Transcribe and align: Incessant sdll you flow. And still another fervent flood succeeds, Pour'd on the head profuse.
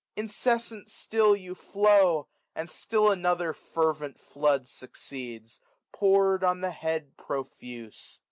Incessant 0.15 0.87
sdll 0.87 1.39
you 1.39 1.53
flow. 1.53 2.27
And 2.55 2.71
still 2.71 3.11
another 3.11 3.53
fervent 3.53 4.17
flood 4.19 4.67
succeeds, 4.67 5.59
Pour'd 5.93 6.43
on 6.43 6.61
the 6.61 6.71
head 6.71 7.15
profuse. 7.17 8.19